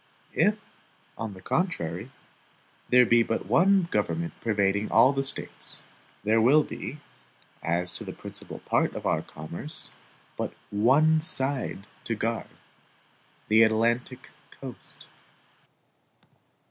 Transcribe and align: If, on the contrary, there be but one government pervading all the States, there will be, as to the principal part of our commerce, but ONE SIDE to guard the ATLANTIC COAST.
If, 0.33 0.57
on 1.15 1.35
the 1.35 1.43
contrary, 1.43 2.11
there 2.89 3.05
be 3.05 3.21
but 3.21 3.45
one 3.45 3.83
government 3.91 4.33
pervading 4.41 4.89
all 4.91 5.13
the 5.13 5.21
States, 5.21 5.83
there 6.23 6.41
will 6.41 6.63
be, 6.63 6.99
as 7.61 7.91
to 7.91 8.03
the 8.03 8.11
principal 8.11 8.57
part 8.61 8.95
of 8.95 9.05
our 9.05 9.21
commerce, 9.21 9.91
but 10.37 10.55
ONE 10.71 11.21
SIDE 11.21 11.85
to 12.05 12.15
guard 12.15 12.47
the 13.47 13.61
ATLANTIC 13.61 14.31
COAST. 14.49 15.05